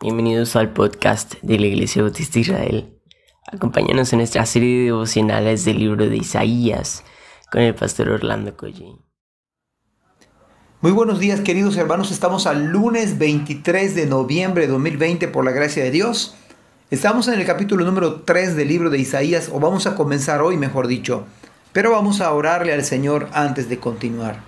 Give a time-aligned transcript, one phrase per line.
[0.00, 3.00] Bienvenidos al podcast de la Iglesia Bautista Israel.
[3.50, 7.02] Acompáñanos en nuestra serie de devocionales del libro de Isaías
[7.50, 9.00] con el pastor Orlando Collín.
[10.80, 15.50] Muy buenos días queridos hermanos, estamos al lunes 23 de noviembre de 2020 por la
[15.50, 16.36] gracia de Dios.
[16.92, 20.56] Estamos en el capítulo número 3 del libro de Isaías, o vamos a comenzar hoy
[20.56, 21.26] mejor dicho,
[21.72, 24.44] pero vamos a orarle al Señor antes de continuar.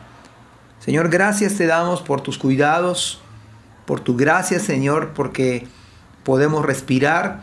[0.79, 3.21] Señor, gracias te damos por tus cuidados,
[3.91, 5.67] por tu gracia, Señor, porque
[6.23, 7.43] podemos respirar,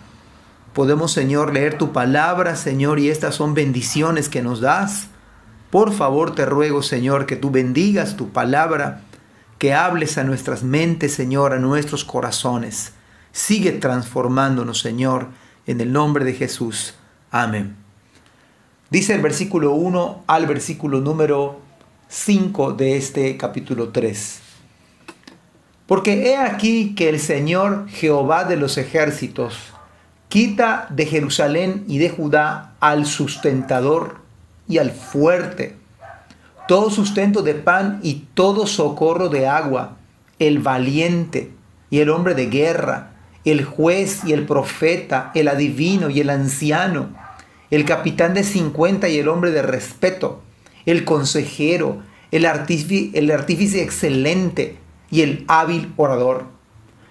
[0.71, 5.07] podemos, Señor, leer tu palabra, Señor, y estas son bendiciones que nos das.
[5.71, 9.01] Por favor, te ruego, Señor, que tú bendigas tu palabra,
[9.57, 12.93] que hables a nuestras mentes, Señor, a nuestros corazones.
[13.33, 15.27] Sigue transformándonos, Señor,
[15.65, 16.93] en el nombre de Jesús.
[17.29, 17.75] Amén.
[18.89, 21.59] Dice el versículo 1 al versículo número
[22.07, 24.46] 5 de este capítulo 3.
[25.87, 29.57] Porque he aquí que el Señor Jehová de los ejércitos
[30.27, 34.17] quita de Jerusalén y de Judá al sustentador
[34.67, 35.75] y al fuerte,
[36.67, 39.95] todo sustento de pan y todo socorro de agua,
[40.39, 41.51] el valiente
[41.89, 43.11] y el hombre de guerra,
[43.45, 47.15] el juez y el profeta, el adivino y el anciano,
[47.71, 50.41] el capitán de cincuenta y el hombre de respeto,
[50.85, 54.77] el consejero, el artífice, el artífice excelente,
[55.09, 56.45] y el hábil orador.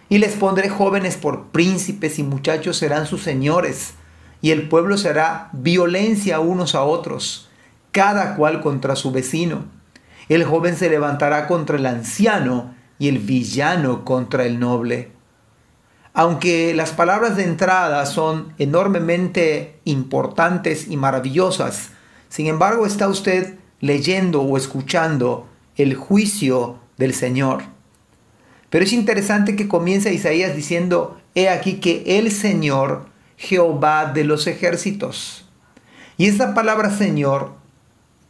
[0.08, 3.94] Y les pondré jóvenes por príncipes y muchachos serán sus señores,
[4.40, 7.48] y el pueblo será violencia unos a otros,
[7.90, 9.64] cada cual contra su vecino.
[10.28, 15.12] El joven se levantará contra el anciano y el villano contra el noble.
[16.12, 21.90] Aunque las palabras de entrada son enormemente importantes y maravillosas,
[22.28, 27.75] sin embargo está usted leyendo o escuchando el juicio del Señor.
[28.70, 34.46] Pero es interesante que comienza Isaías diciendo, he aquí que el Señor, Jehová de los
[34.46, 35.48] ejércitos.
[36.16, 37.52] Y esta palabra Señor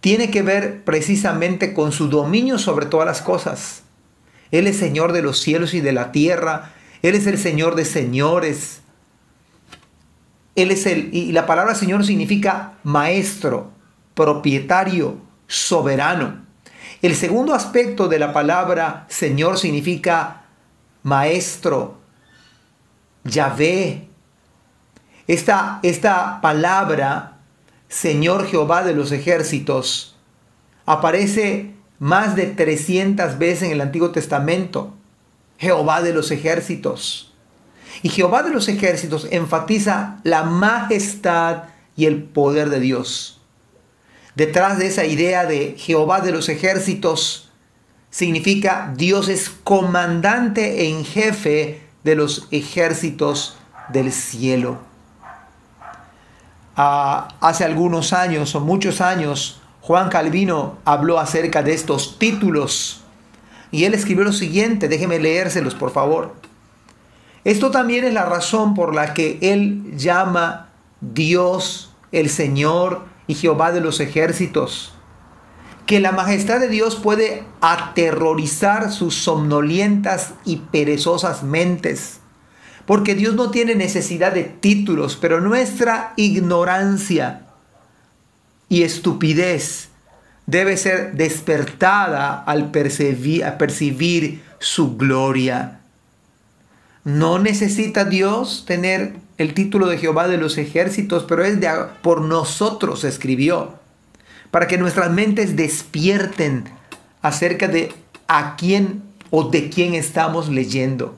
[0.01, 3.83] tiene que ver precisamente con su dominio sobre todas las cosas.
[4.51, 6.73] Él es Señor de los cielos y de la tierra.
[7.03, 8.83] Él es el Señor de señores.
[10.55, 13.73] Él es el, y la palabra Señor significa maestro,
[14.15, 16.46] propietario, soberano.
[17.03, 20.45] El segundo aspecto de la palabra Señor significa
[21.03, 21.99] maestro,
[23.25, 24.09] Yahvé.
[25.27, 27.39] Esta, esta palabra,
[27.89, 30.17] Señor Jehová de los ejércitos,
[30.87, 34.95] aparece más de 300 veces en el Antiguo Testamento.
[35.59, 37.33] Jehová de los ejércitos.
[38.03, 41.65] Y Jehová de los ejércitos enfatiza la majestad
[41.97, 43.36] y el poder de Dios.
[44.37, 47.51] Detrás de esa idea de Jehová de los ejércitos
[48.11, 53.57] significa Dios es comandante en jefe de los ejércitos
[53.89, 54.79] del cielo.
[56.77, 63.01] Ah, hace algunos años o muchos años, Juan Calvino habló acerca de estos títulos
[63.71, 66.35] y él escribió lo siguiente, déjeme leérselos por favor.
[67.45, 70.69] Esto también es la razón por la que él llama
[71.01, 74.93] Dios, el Señor, y Jehová de los ejércitos.
[75.87, 82.21] Que la majestad de Dios puede aterrorizar sus somnolientas y perezosas mentes.
[82.87, 87.47] Porque Dios no tiene necesidad de títulos, pero nuestra ignorancia
[88.69, 89.91] y estupidez
[90.47, 95.81] debe ser despertada al percibir, percibir su gloria.
[97.07, 101.71] No necesita Dios tener el título de Jehová de los ejércitos, pero es de,
[102.03, 103.75] por nosotros escribió,
[104.51, 106.65] para que nuestras mentes despierten
[107.23, 107.93] acerca de
[108.27, 111.15] a quién o de quién estamos leyendo.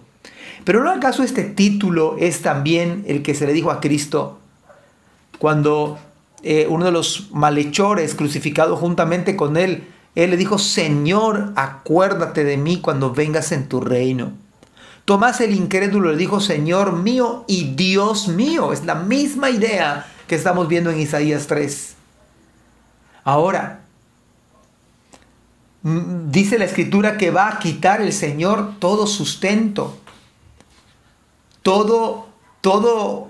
[0.65, 4.41] Pero ¿no acaso este título es también el que se le dijo a Cristo
[5.39, 5.99] cuando
[6.43, 9.85] eh, uno de los malhechores crucificado juntamente con él,
[10.15, 14.48] él le dijo, Señor, acuérdate de mí cuando vengas en tu reino.
[15.09, 18.75] Tomás el incrédulo le dijo, Señor mío y Dios mío.
[18.75, 21.95] Es la misma idea que estamos viendo en Isaías 3.
[23.25, 23.85] Ahora,
[25.81, 29.97] mm, dice la escritura que va a quitar el Señor todo sustento,
[31.63, 32.27] todo,
[32.61, 33.29] todo,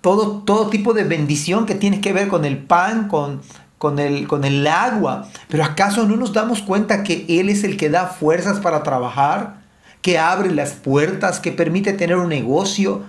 [0.00, 3.42] todo, todo tipo de bendición que tiene que ver con el pan, con,
[3.76, 5.28] con el, con el agua.
[5.48, 9.57] Pero ¿acaso no nos damos cuenta que Él es el que da fuerzas para trabajar?
[10.02, 13.04] Que abre las puertas, que permite tener un negocio?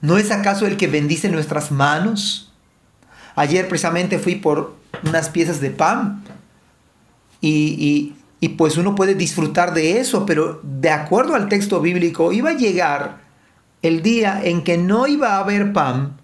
[0.00, 2.52] ¿No es acaso el que bendice nuestras manos?
[3.34, 6.22] Ayer precisamente fui por unas piezas de pan
[7.40, 8.14] y,
[8.56, 13.18] pues uno puede disfrutar de eso, pero de acuerdo al texto bíblico iba a llegar
[13.82, 16.16] el día en que no iba a haber pan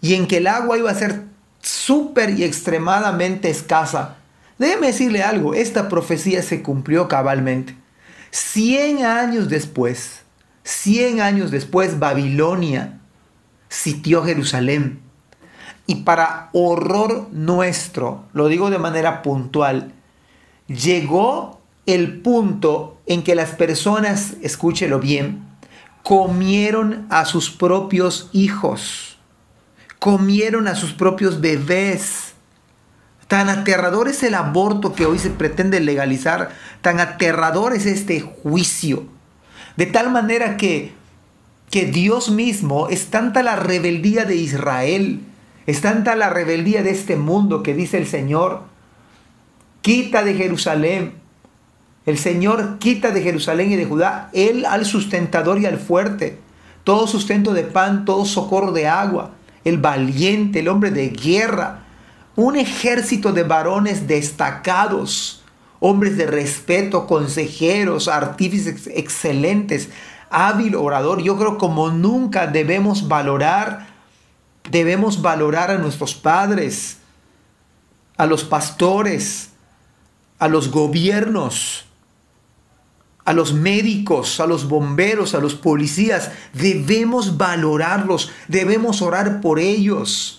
[0.00, 1.22] y en que el agua iba a ser
[1.60, 4.16] súper y extremadamente escasa.
[4.58, 7.76] Déjeme decirle algo, esta profecía se cumplió cabalmente.
[8.30, 10.22] Cien años después,
[10.62, 13.00] cien años después, Babilonia
[13.68, 15.00] sitió Jerusalén.
[15.86, 19.92] Y para horror nuestro, lo digo de manera puntual,
[20.66, 25.46] llegó el punto en que las personas, escúchelo bien,
[26.02, 29.18] comieron a sus propios hijos,
[29.98, 32.27] comieron a sus propios bebés.
[33.28, 36.48] Tan aterrador es el aborto que hoy se pretende legalizar,
[36.80, 39.04] tan aterrador es este juicio.
[39.76, 40.92] De tal manera que,
[41.70, 45.20] que Dios mismo es tanta la rebeldía de Israel,
[45.66, 48.62] es tanta la rebeldía de este mundo que dice el Señor,
[49.82, 51.12] quita de Jerusalén,
[52.06, 56.38] el Señor quita de Jerusalén y de Judá, Él al sustentador y al fuerte,
[56.82, 59.32] todo sustento de pan, todo socorro de agua,
[59.64, 61.84] el valiente, el hombre de guerra,
[62.38, 65.42] un ejército de varones destacados,
[65.80, 69.88] hombres de respeto, consejeros, artífices excelentes,
[70.30, 71.20] hábil orador.
[71.20, 73.88] Yo creo como nunca debemos valorar,
[74.70, 76.98] debemos valorar a nuestros padres,
[78.16, 79.50] a los pastores,
[80.38, 81.86] a los gobiernos,
[83.24, 86.30] a los médicos, a los bomberos, a los policías.
[86.52, 90.37] Debemos valorarlos, debemos orar por ellos.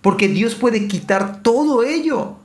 [0.00, 2.36] Porque Dios puede quitar todo ello.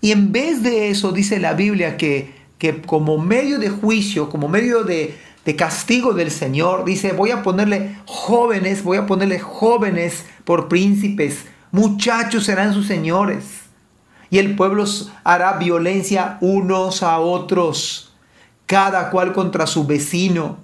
[0.00, 4.48] Y en vez de eso dice la Biblia que, que como medio de juicio, como
[4.48, 10.26] medio de, de castigo del Señor, dice, voy a ponerle jóvenes, voy a ponerle jóvenes
[10.44, 13.44] por príncipes, muchachos serán sus señores.
[14.30, 14.84] Y el pueblo
[15.22, 18.14] hará violencia unos a otros
[18.66, 20.58] cada cual contra su vecino.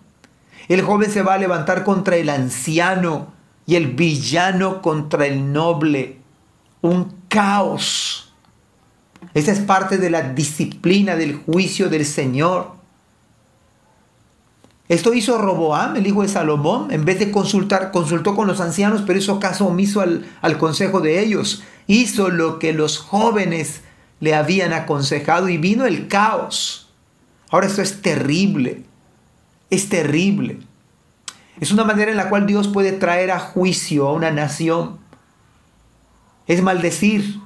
[0.68, 3.32] El joven se va a levantar contra el anciano
[3.70, 6.18] y el villano contra el noble.
[6.80, 8.34] Un caos.
[9.32, 12.72] Esa es parte de la disciplina del juicio del Señor.
[14.88, 19.04] Esto hizo Roboam, el hijo de Salomón, en vez de consultar, consultó con los ancianos,
[19.06, 21.62] pero hizo caso omiso al, al consejo de ellos.
[21.86, 23.82] Hizo lo que los jóvenes
[24.18, 26.90] le habían aconsejado y vino el caos.
[27.50, 28.82] Ahora esto es terrible,
[29.70, 30.58] es terrible.
[31.60, 34.98] Es una manera en la cual Dios puede traer a juicio a una nación.
[36.46, 37.38] Es maldecir,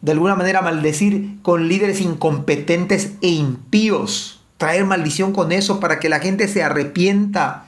[0.00, 4.42] de alguna manera maldecir con líderes incompetentes e impíos.
[4.58, 7.66] Traer maldición con eso para que la gente se arrepienta.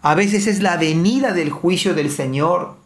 [0.00, 2.76] A veces es la venida del juicio del Señor.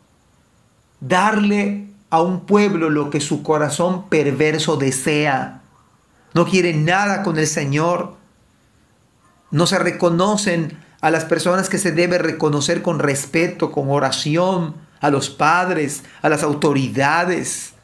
[1.00, 5.62] Darle a un pueblo lo que su corazón perverso desea
[6.35, 8.17] no quieren nada con el Señor.
[9.52, 15.10] No se reconocen a las personas que se debe reconocer con respeto, con oración, a
[15.10, 17.75] los padres, a las autoridades.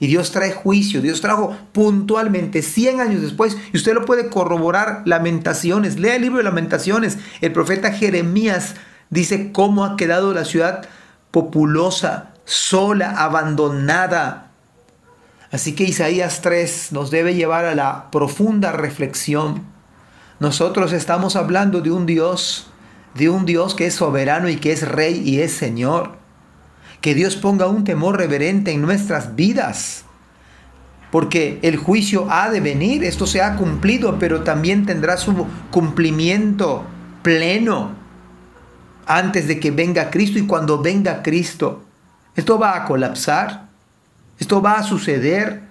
[0.00, 1.02] Y Dios trae juicio.
[1.02, 3.58] Dios trajo puntualmente 100 años después.
[3.74, 5.02] Y usted lo puede corroborar.
[5.04, 5.98] Lamentaciones.
[5.98, 7.18] Lea el libro de Lamentaciones.
[7.42, 8.76] El profeta Jeremías
[9.10, 10.88] dice cómo ha quedado la ciudad
[11.30, 14.48] populosa, sola, abandonada,
[15.50, 19.64] Así que Isaías 3 nos debe llevar a la profunda reflexión.
[20.40, 22.70] Nosotros estamos hablando de un Dios,
[23.14, 26.16] de un Dios que es soberano y que es rey y es Señor.
[27.00, 30.04] Que Dios ponga un temor reverente en nuestras vidas.
[31.10, 36.84] Porque el juicio ha de venir, esto se ha cumplido, pero también tendrá su cumplimiento
[37.22, 37.92] pleno
[39.06, 41.82] antes de que venga Cristo y cuando venga Cristo.
[42.36, 43.68] Esto va a colapsar.
[44.38, 45.62] Esto va a suceder,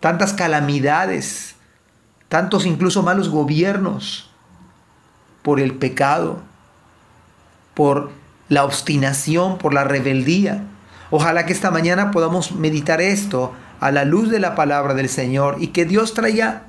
[0.00, 1.55] tantas calamidades,
[2.28, 4.30] tantos incluso malos gobiernos
[5.42, 6.40] por el pecado,
[7.74, 8.10] por
[8.48, 10.64] la obstinación, por la rebeldía.
[11.10, 15.56] Ojalá que esta mañana podamos meditar esto a la luz de la palabra del Señor
[15.60, 16.68] y que Dios traiga